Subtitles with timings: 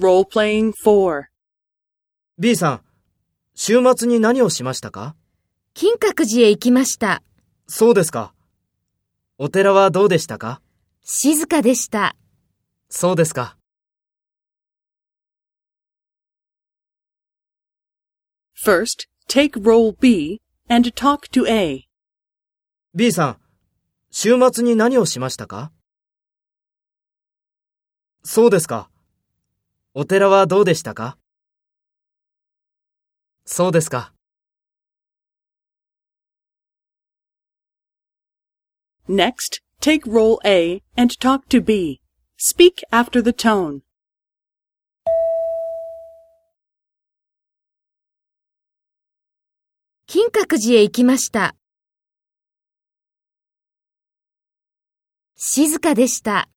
[0.00, 1.24] Role-playing 4.
[2.38, 2.80] B さん、
[3.54, 5.14] 週末に何をしましたか？
[5.74, 7.22] 金閣寺へ行きました。
[7.68, 8.32] そうですか。
[9.36, 10.62] お寺はどうでしたか？
[11.04, 12.16] 静かでした。
[12.88, 13.58] そうですか。
[18.64, 20.40] First, take role B
[20.70, 21.86] and talk to A.
[22.94, 23.36] B さん、
[24.10, 25.72] 週末に何をしましたか？
[28.22, 28.88] そうですか。
[29.92, 31.18] お寺はどうでしたか
[33.44, 34.12] そうですか。
[39.08, 42.00] Next, take role A and talk to B.
[42.38, 43.80] Speak after the tone.
[50.06, 51.56] 金閣寺へ行きました。
[55.34, 56.48] 静かでした。